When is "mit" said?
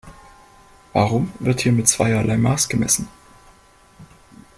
1.71-1.87